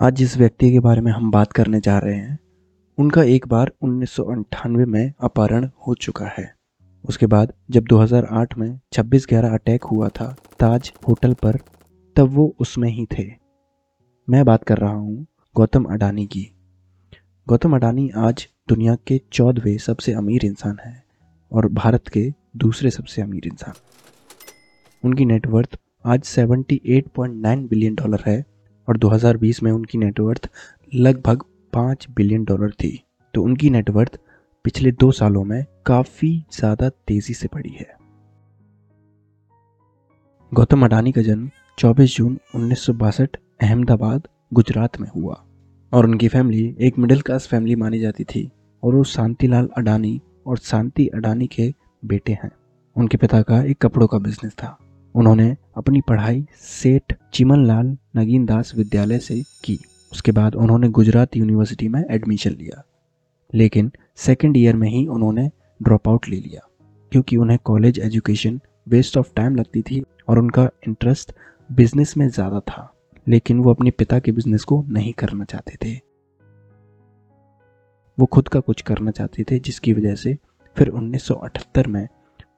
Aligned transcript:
आज 0.00 0.14
जिस 0.14 0.36
व्यक्ति 0.36 0.70
के 0.70 0.80
बारे 0.80 1.00
में 1.00 1.12
हम 1.12 1.30
बात 1.30 1.52
करने 1.52 1.80
जा 1.80 1.98
रहे 1.98 2.14
हैं, 2.14 2.38
उनका 2.98 3.22
एक 3.22 3.48
बार 3.48 3.72
उन्नीस 3.82 4.16
में 4.88 5.12
अपहरण 5.20 5.70
हो 5.86 5.94
चुका 5.94 6.26
है। 6.26 6.54
उसके 7.04 7.26
बाद 7.26 7.52
जब 7.70 7.84
2008 7.84 8.58
में 8.58 8.80
26 8.92 9.26
ग्यारह 9.28 9.54
अटैक 9.54 9.84
हुआ 9.84 10.08
था 10.08 10.36
ताज 10.58 10.92
होटल 11.08 11.34
पर, 11.34 11.58
तब 12.16 12.28
वो 12.28 12.56
उसमें 12.60 12.88
ही 12.88 13.06
थे। 13.18 13.32
मैं 14.30 14.44
बात 14.44 14.64
कर 14.64 14.78
रहा 14.78 14.94
हूँ 14.94 15.26
गौतम 15.56 15.84
अडानी 15.84 16.26
की। 16.26 16.50
गौतम 17.48 17.76
अडानी 17.76 18.10
आज 18.16 18.48
दुनिया 18.68 18.96
के 19.06 19.20
चौदहवें 19.32 19.78
सबसे 19.78 20.12
अमीर 20.12 20.44
इंसान 20.44 20.76
हैं 20.84 21.04
और 21.52 21.68
भारत 21.68 22.08
के 22.08 22.32
दूसरे 22.56 22.90
सबसे 22.90 23.22
अमीर 23.22 23.46
इंसान। 23.46 23.72
उनकी 25.04 25.24
नेटवर्थ 25.24 25.78
आज 26.06 26.22
78.9 26.22 27.68
बिलियन 27.68 27.94
डॉलर 27.94 28.24
है 28.26 28.55
और 28.88 28.96
2020 28.96 29.62
में 29.62 29.70
उनकी 29.72 29.98
नेटवर्थ 29.98 30.48
लगभग 30.94 31.42
पाँच 31.72 32.06
बिलियन 32.16 32.44
डॉलर 32.44 32.70
थी। 32.72 33.02
तो 33.34 33.42
उनकी 33.42 33.70
नेटवर्थ 33.70 34.18
पिछले 34.64 34.90
दो 34.92 35.10
सालों 35.12 35.44
में 35.44 35.64
काफ़ी 35.86 36.30
ज़्यादा 36.52 36.88
तेज़ी 36.88 37.34
से 37.34 37.48
बढ़ी 37.54 37.70
है। 37.70 37.94
गौतम 40.52 40.84
अडानी 40.84 41.12
का 41.12 41.22
जन्म 41.22 41.50
24 41.78 42.16
जून 42.16 42.38
उन्नीस 42.54 42.80
सौ 42.80 42.92
बासठ 42.92 43.36
अहमदाबाद, 43.62 44.28
गुजरात 44.54 45.00
में 45.00 45.08
हुआ 45.08 45.42
और 45.92 46.06
उनकी 46.06 46.28
फैमिली 46.28 46.74
एक 46.80 46.98
मिडिल 46.98 47.20
क्लास 47.20 47.46
फैमिली 47.46 47.76
मानी 47.76 47.98
जाती 47.98 48.24
थी 48.24 48.50
और 48.82 48.94
वो 48.94 49.04
शांतिलाल 49.04 49.68
अडानी 49.78 50.20
और 50.46 50.58
शांति 50.58 51.06
अडानी 51.08 51.46
के 51.46 51.72
बेटे 52.02 52.32
हैं। 52.32 52.50
उनके 52.96 53.16
पिता 53.16 53.42
का 53.42 53.62
एक 53.62 53.78
कपड़ों 53.78 54.06
का 54.06 54.18
बिज़नेस 54.18 54.52
था। 54.52 54.76
उन्होंने 55.16 55.56
अपनी 55.76 56.00
पढ़ाई 56.00 56.44
सेठ 56.60 57.12
चिमनलाल 57.34 57.96
नगीन 58.16 58.44
दास 58.46 58.72
विद्यालय 58.76 59.18
से 59.18 59.42
की। 59.64 59.78
उसके 60.12 60.32
बाद 60.32 60.54
उन्होंने 60.54 60.88
गुजरात 60.88 61.36
यूनिवर्सिटी 61.36 61.88
में 61.88 62.04
एडमिशन 62.10 62.50
लिया। 62.50 62.82
लेकिन 63.52 63.90
सेकेंड 64.16 64.56
ईयर 64.56 64.76
में 64.76 64.88
ही 64.88 65.06
उन्होंने 65.06 65.48
ड्रॉप 65.80 66.08
आउट 66.08 66.28
ले 66.28 66.36
लिया, 66.36 66.60
क्योंकि 67.12 67.36
उन्हें 67.36 67.58
college 67.64 67.98
education 67.98 68.60
waste 68.88 69.16
of 69.16 69.32
time 69.36 69.56
लगती 69.56 69.82
थी 69.82 70.02
और 70.28 70.38
उनका 70.38 70.68
इंटरेस्ट 70.88 71.32
बिज़नेस 71.70 72.16
में 72.16 72.28
ज़्यादा 72.28 72.60
था, 72.60 72.92
लेकिन 73.26 73.60
वो 73.60 73.70
अपने 73.70 73.90
पिता 73.90 74.18
के 74.18 74.32
बिज़नेस 74.32 74.64
को 74.64 74.82
नहीं 74.88 75.12
करना 75.12 75.44
चाहते 75.44 75.76
थे। 75.84 75.94
वो 78.18 78.26
खुद 78.26 78.48
का 78.48 78.60
कुछ 78.60 78.82
करना 78.82 79.10
चाहते 79.10 79.44
थे, 79.44 79.58
जिसकी 79.58 79.92
वजह 79.92 80.14
से 80.14 80.36
फिर 80.76 80.88
1978 80.88 81.86
में 81.86 82.06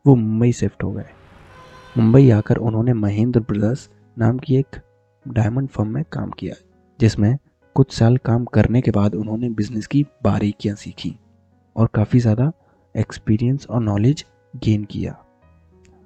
वो 0.04 0.14
मुंबई 0.14 0.52
शिफ्ट 0.52 0.82
हो 0.84 0.92
गए। 0.92 1.06
मुंबई 1.98 2.28
आकर 2.30 2.56
उन्होंने 2.56 2.92
महेंद्र 2.92 3.40
ब्रदर्स 3.40 3.88
नाम 4.16 4.38
की 4.38 4.56
एक 4.56 4.76
डायमंड 5.26 5.68
फर्म 5.68 5.88
में 5.88 6.04
काम 6.12 6.30
किया, 6.30 6.54
जिसमें 6.98 7.36
कुछ 7.76 7.92
साल 7.92 8.16
काम 8.16 8.44
करने 8.44 8.80
के 8.80 8.90
बाद 8.90 9.14
उन्होंने 9.14 9.48
बिज़नेस 9.50 9.86
की 9.86 10.02
बारीकियाँ 10.24 10.74
सीखी 10.76 11.14
और 11.76 11.88
काफ़ी 11.94 12.20
ज़्यादा 12.20 12.50
एक्सपीरियंस 12.94 13.66
और 13.66 13.80
नॉलेज 13.82 14.24
गेन 14.54 14.84
किया। 14.84 15.16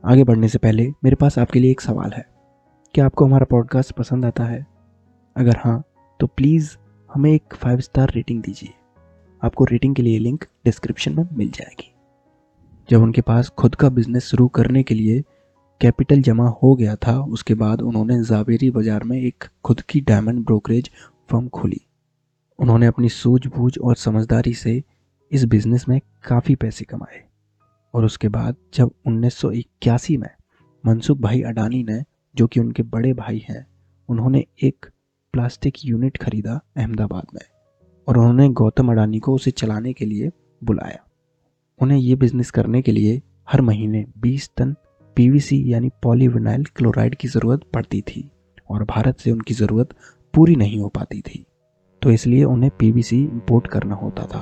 आगे 0.05 0.25
बढ़ने 0.25 0.49
से 0.49 0.59
पहले 0.59 0.89
मेरे 1.05 1.17
पास 1.17 1.39
आपके 1.39 1.61
लिए 1.61 1.71
एक 1.71 1.81
सवाल 1.81 2.13
है। 2.13 2.25
क्या 2.95 3.07
आपको 3.07 3.25
हमारा 3.25 3.47
पॉडकास्ट 3.51 3.93
पसंद 3.93 4.25
आता 4.25 4.45
है? 4.45 4.67
अगर 5.37 5.57
हाँ 5.57 5.83
तो 6.21 6.27
प्लीज़ 6.27 6.77
हमें 7.11 7.33
एक 7.33 7.55
फाइव 7.55 7.81
स्टार 7.81 8.13
रेटिंग 8.15 8.43
दीजिए। 8.43 8.73
आपको 9.43 9.65
रेटिंग 9.65 9.95
के 9.95 10.03
लिए 10.03 10.19
लिंक 10.19 10.45
डिस्क्रिप्शन 10.65 11.17
में 11.17 11.29
मिल 11.33 11.51
जाएगी। 11.51 11.93
जब 12.89 13.03
उनके 13.03 13.21
पास 13.21 13.49
खुद 13.49 13.75
का 13.75 13.89
बिज़नेस 13.91 14.27
शुरू 14.27 14.49
करने 14.51 14.83
के 14.83 14.95
लिए 14.95 15.23
कैपिटल 15.83 16.23
जमा 16.23 16.49
हो 16.49 16.75
गया 16.75 16.97
था, 16.97 17.21
उसके 17.21 17.55
बाद 17.55 17.81
उन्होंने 17.83 18.25
जावेरी 18.25 18.71
बाज़ार 18.71 19.05
में 19.05 19.17
एक 19.19 19.45
खुद 19.65 19.81
की 19.81 20.01
डायमंड 20.01 20.45
ब्रोकरेज 20.45 20.91
फर्म 21.31 21.49
खोली। 21.49 21.81
उन्होंने 22.59 22.87
अपनी 22.87 23.09
सूझबूझ 23.09 23.79
और 23.79 23.97
समझदारी 23.97 24.55
से 24.55 24.83
इस 25.33 25.45
बिज़नेस 25.45 25.85
में 25.89 26.01
काफ़ी 26.29 26.55
पैसे 26.55 26.85
कमाए। 26.85 27.23
और 27.95 28.05
उसके 28.05 28.29
बाद 28.29 28.57
जब 28.75 28.91
उन्नीस 29.07 29.35
सौ 29.35 29.51
इक्यासी 29.51 30.17
में 30.17 30.29
मनसुख 30.87 31.19
भाई 31.19 31.43
अडानी 31.43 31.83
ने, 31.85 32.03
जो 32.35 32.47
कि 32.47 32.61
उनके 32.61 32.83
बड़े 32.83 33.13
भाई 33.13 33.45
हैं, 33.49 33.67
उन्होंने 34.09 34.45
एक 34.63 34.87
प्लास्टिक 35.33 35.75
यूनिट 35.85 36.17
खरीदा 36.17 36.61
अहमदाबाद 36.77 37.27
में 37.35 37.43
और 38.09 38.19
उन्होंने 38.19 38.49
गौतम 38.49 38.93
अडानी 38.93 39.19
को 39.19 39.35
उसे 39.35 39.51
चलाने 39.51 39.93
के 39.93 40.07
लिए 40.07 40.31
बुलाया। 40.65 41.05
उन्हें 41.81 41.99
ये 41.99 42.15
बिज़नेस 42.15 42.51
करने 42.51 42.83
के 42.83 42.93
लिए 42.93 43.23
हर 43.51 43.61
महीने 43.61 44.07
20 44.19 44.51
टन 44.57 44.75
पीवीसी 45.17 45.63
यानी 45.67 45.91
पॉलीविनाइल 46.03 46.65
क्लोराइड 46.77 47.15
की 47.15 47.29
ज़रूरत 47.29 47.61
पड़ती 47.75 48.01
थी 48.01 48.29
और 48.71 48.85
भारत 48.85 49.19
से 49.19 49.31
उनकी 49.31 49.55
ज़रूरत 49.55 49.95
पूरी 50.35 50.57
नहीं 50.57 50.79
हो 50.81 50.89
पाती 50.89 51.21
थी। 51.21 51.45
तो 52.03 52.11
इसलिए 52.11 52.45
उन्हें 52.45 52.71
पीवीसी 52.79 53.23
इंपोर्ट 53.25 53.67
करना 53.67 53.95
होता 53.95 54.27
था। 54.27 54.41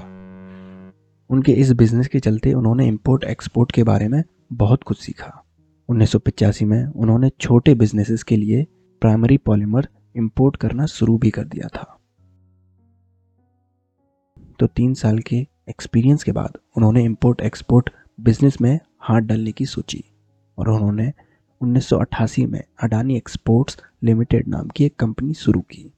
उनके 1.31 1.53
इस 1.53 1.71
बिज़नेस 1.73 2.09
के 2.09 2.21
चलते 2.21 2.53
उन्होंने 2.53 2.87
इंपोर्ट 2.87 3.25
एक्सपोर्ट 3.25 3.73
के 3.73 3.83
बारे 3.85 4.09
में 4.09 4.23
बहुत 4.53 4.83
कुछ 4.83 5.01
सीखा। 5.01 5.33
उन्नीस 5.89 6.63
में 6.63 6.85
उन्होंने 6.85 7.31
छोटे 7.41 7.75
बिजनेसेस 7.75 8.23
के 8.23 8.37
लिए 8.37 8.67
प्राइमरी 9.03 9.37
पॉलीमर 9.37 9.89
इंपोर्ट 10.17 10.57
करना 10.57 10.87
शुरू 10.87 11.17
भी 11.19 11.31
कर 11.31 11.45
दिया 11.45 11.69
था। 11.69 11.97
तो 14.59 14.67
तीन 14.67 14.95
साल 14.95 15.19
के 15.19 15.37
एक्सपीरियंस 15.69 16.25
के 16.25 16.33
बाद 16.33 16.59
उन्होंने 16.77 17.05
इंपोर्ट 17.05 17.41
एक्सपोर्ट 17.41 17.91
बिज़नेस 18.19 18.61
में 18.61 18.79
हाथ 19.01 19.21
डालने 19.21 19.53
की 19.53 19.67
सोची। 19.67 20.03
और 20.61 20.69
उन्होंने 20.69 21.13
1988 21.61 22.47
में 22.47 22.63
अडानी 22.83 23.17
एक्सपोर्ट्स 23.17 23.77
लिमिटेड 24.05 24.49
नाम 24.49 24.69
की 24.69 24.85
एक 24.85 24.95
कंपनी 24.97 25.35
शुरू 25.35 25.61
की, 25.63 25.91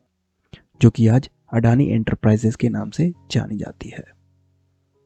जो 0.80 0.90
कि 0.90 1.06
आज 1.08 1.28
अडानी 1.52 1.86
एंटरप्राइजेस 1.86 2.56
के 2.56 2.68
नाम 2.68 2.90
से 2.90 3.12
जानी 3.30 3.56
जाती 3.58 3.88
है। 3.88 4.04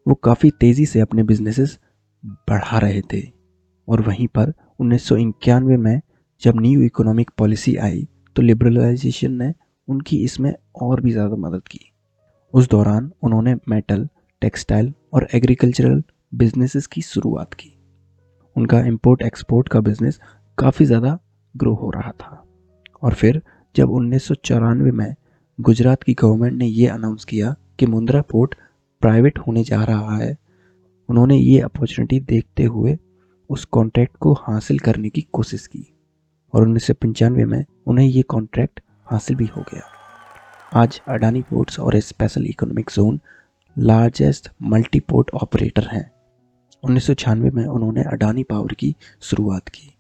वो 0.06 0.14
काफ़ी 0.14 0.50
तेज़ी 0.60 0.86
से 0.86 1.00
अपने 1.00 1.22
बिजनेसेस 1.22 1.78
बढ़ा 2.48 2.78
रहे 2.78 3.00
थे 3.12 3.22
और 3.88 4.00
वहीं 4.00 4.26
पर 4.28 4.52
उन्नीस 4.80 5.08
सौ 5.08 5.16
इक्यानवे 5.16 5.76
में 5.76 6.00
जब 6.42 6.60
न्यू 6.60 6.82
इकोनॉमिक 6.82 7.30
पॉलिसी 7.38 7.76
आई 7.78 8.06
तो 8.36 8.42
लिबरलाइजेशन 8.42 9.32
ने 9.32 9.52
उनकी 9.88 10.22
इसमें 10.24 10.52
और 10.82 11.00
भी 11.00 11.12
ज़्यादा 11.12 11.36
मदद 11.38 11.68
की। 11.68 11.80
उस 12.54 12.68
दौरान 12.70 13.10
उन्होंने 13.22 13.54
मेटल, 13.68 14.08
टेक्सटाइल 14.42 14.92
और 15.12 15.26
एग्रीकल्चरल 15.34 16.02
बिजनेसेस 16.32 16.86
की 16.86 17.02
शुरुआत 17.02 17.54
की। 17.54 17.72
उनका 18.56 18.80
इम्पोर्ट 18.86 19.22
एक्सपोर्ट 19.22 19.68
का 19.68 19.80
बिज़नेस 19.80 20.20
काफ़ी 20.58 20.84
ज़्यादा 20.86 21.18
ग्रो 21.54 21.74
हो 21.74 21.90
रहा 21.90 22.10
था। 22.12 22.42
और 23.02 23.14
फिर 23.14 23.40
जब 23.74 23.90
उन्नीस 23.90 24.24
सौ 24.24 24.34
चौरानवे 24.36 24.90
में 24.92 25.14
गुजरात 25.58 26.02
की 26.02 26.14
गवर्नमेंट 26.14 26.58
ने 26.58 26.66
ये 26.66 26.86
अनाउंस 26.88 27.24
किया 27.24 27.54
कि 27.78 27.86
मुंद्रा 27.86 28.22
पोर्ट 28.22 28.54
प्राइवेट 29.02 29.38
होने 29.38 29.62
जा 29.64 29.82
रहा 29.84 30.16
है, 30.16 30.36
उन्होंने 31.08 31.36
ये 31.36 31.60
अपॉर्चुनिटी 31.60 32.20
देखते 32.22 32.64
हुए 32.64 32.96
उस 33.50 33.64
कॉन्ट्रैक्ट 33.66 34.16
को 34.16 34.32
हासिल 34.38 34.78
करने 34.78 35.08
की 35.08 35.20
कोशिश 35.32 35.66
की 35.66 35.86
और 36.54 36.62
उन्नीस 36.62 36.86
सौ 36.86 36.94
पंचानवे 36.94 37.44
में 37.44 37.64
उन्हें 37.86 38.06
ये 38.06 38.22
कॉन्ट्रैक्ट 38.24 38.80
हासिल 39.06 39.36
भी 39.36 39.46
हो 39.46 39.62
गया। 39.62 39.82
आज 40.72 41.00
अडानी 41.08 41.42
पोर्ट्स 41.42 41.78
और 41.80 41.98
special 42.00 42.46
economic 42.46 42.90
zone 42.90 43.20
largest 43.76 44.50
multi 44.64 45.00
port 45.00 45.30
operator 45.34 45.86
हैं। 45.86 46.10
उन्नीस 46.86 47.06
सौ 47.06 47.14
छियानवे 47.14 47.50
में 47.50 47.66
उन्होंने 47.66 48.02
अडानी 48.02 48.42
पावर 48.42 48.74
की 48.74 48.96
शुरुआत 49.20 49.68
की। 49.68 49.96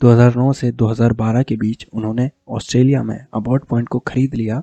2009 0.00 0.52
से 0.52 0.72
2012 0.72 1.42
के 1.42 1.56
बीच 1.56 1.86
उन्होंने 1.92 2.30
ऑस्ट्रेलिया 2.48 3.02
में 3.02 3.26
अबॉर्ड 3.34 3.64
पॉइंट 3.64 3.88
को 3.88 3.98
खरीद 3.98 4.34
लिया 4.34 4.62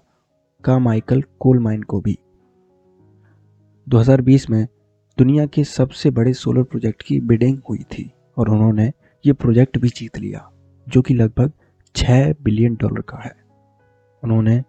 का 0.64 0.80
माइकल 0.80 1.24
कोल 1.40 1.60
माइन 1.60 1.82
को 1.82 2.02
भी। 2.02 2.18
2020 3.88 4.50
में 4.50 4.68
दुनिया 5.18 5.46
के 5.46 5.64
सबसे 5.64 6.10
बड़े 6.12 6.34
सोलर 6.34 6.64
प्रोजेक्ट 6.64 7.04
की 7.04 7.20
बिडिंग 7.20 7.60
हुई 7.70 7.84
थी 7.84 8.12
और 8.38 8.50
उन्होंने 8.50 8.92
ये 9.26 9.34
प्रोजेक्ट 9.34 9.78
भी 9.78 9.90
जीत 9.90 10.18
लिया, 10.18 10.52
जो 10.90 11.02
कि 11.02 11.14
लगभग 11.14 11.52
6 11.96 12.34
बिलियन 12.44 12.76
डॉलर 12.76 13.02
का 13.02 13.18
है। 13.18 13.36
उन्होंने 14.24 14.64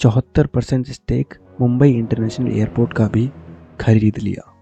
चौहत्तर 0.00 0.46
percent 0.46 0.86
stake 0.86 1.34
Mumbai 1.60 1.90
international 1.90 2.52
airport 2.52 2.92
का 2.92 3.08
भी 3.08 3.30
खरीद 3.80 4.18
लिया। 4.18 4.53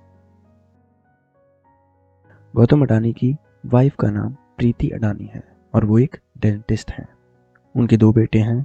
गौतम 2.54 2.82
अडानी 2.82 3.12
की 3.12 3.36
वाइफ 3.66 3.94
का 3.96 4.10
नाम 4.10 4.32
प्रीति 4.58 4.88
अडानी 4.88 5.30
है 5.34 5.42
और 5.74 5.84
वो 5.84 5.98
एक 5.98 6.16
डेंटिस्ट 6.38 6.90
हैं। 6.90 7.06
उनके 7.74 7.96
दो 7.96 8.12
बेटे 8.12 8.38
हैं, 8.38 8.64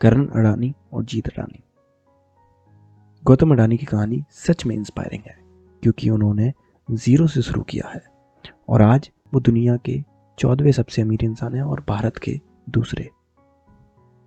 करण 0.00 0.26
अडानी 0.26 0.72
और 0.92 1.04
जीत 1.04 1.28
अडानी। 1.28 1.62
गौतम 3.24 3.52
अडानी 3.52 3.76
की 3.76 3.86
कहानी 3.86 4.22
सच 4.30 4.64
में 4.66 4.74
इंस्पायरिंग 4.76 5.22
है, 5.26 5.36
क्योंकि 5.82 6.10
उन्होंने 6.10 6.52
ज़ीरो 6.88 7.26
से 7.26 7.42
शुरू 7.42 7.62
किया 7.62 7.88
है 7.88 8.02
और 8.68 8.82
आज 8.82 9.10
वो 9.34 9.40
दुनिया 9.40 9.76
के 9.76 10.00
चौदहवें 10.38 10.72
सबसे 10.72 11.02
अमीर 11.02 11.24
इंसान 11.24 11.54
हैं 11.54 11.62
और 11.62 11.84
भारत 11.88 12.16
के 12.16 12.40
दूसरे। 12.70 13.08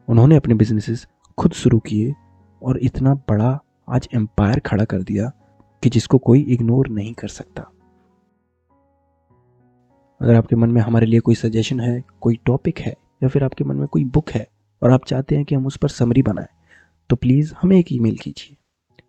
उन्होंने 0.08 0.36
अपने 0.36 0.54
बिजनेसेस 0.54 1.08
खुद 1.38 1.52
शुरू 1.54 1.80
किए 1.80 2.14
और 2.62 2.80
इतना 2.80 3.14
बड़ा 3.30 3.58
आज 3.90 4.10
एम्पायर 4.16 4.60
खड़ा 4.60 4.86
कर 4.86 5.04
दिया 5.04 5.32
कि 5.84 5.90
जिसको 5.90 6.18
कोई 6.18 6.42
इग्नोर 6.42 6.90
नहीं 6.90 7.14
कर 7.14 7.28
सकता। 7.28 7.72
अगर 10.22 10.36
आपके 10.36 10.56
मन 10.56 10.70
में 10.70 10.82
हमारे 10.82 11.06
लिए 11.06 11.20
कोई 11.20 11.36
सजेशन 11.36 11.80
है, 11.80 12.04
कोई 12.22 12.40
टॉपिक 12.46 12.80
है, 12.80 12.96
या 13.24 13.30
फिर 13.30 13.44
आपके 13.44 13.64
मन 13.64 13.76
में 13.76 13.88
कोई 13.88 14.06
बुक 14.06 14.30
है, 14.30 14.48
और 14.82 14.92
आप 14.92 15.06
चाहते 15.06 15.36
हैं 15.36 15.46
कि 15.46 15.56
हम 15.56 15.66
उस 15.66 15.78
पर 15.78 15.88
समरी 15.88 16.22
बनाएँ 16.22 16.48
तो 17.10 17.16
प्लीज़ 17.16 17.54
हमें 17.62 17.80
एक 17.80 17.94
ईमेल 17.94 18.18
कीजिए। 18.18 18.58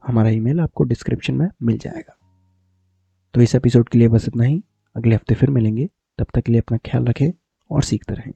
हमारा 0.06 0.28
ईमेल 0.28 0.60
आपको 0.60 0.84
डिस्क्रिप्शन 0.84 1.34
में 1.34 1.48
मिल 1.62 1.78
जाएगा। 1.78 2.16
तो 3.34 3.40
इस 3.40 3.54
एपिसोड 3.54 3.88
के 3.88 3.98
लिए 3.98 4.08
बस 4.08 4.28
इतना 4.28 4.44
ही। 4.44 4.64
अगले 4.96 5.14
हफ़्ते 5.14 5.34
फिर 5.34 5.50
मिलेंगे। 5.50 5.88
तब 6.18 6.26
तक 6.34 6.40
के 6.40 6.52
लिए 6.52 6.60
अपना 6.60 6.78
ख्याल 6.78 7.04
रखें 7.04 7.30
और 7.70 7.82
सीखते 7.82 8.14
रहें। 8.14 8.32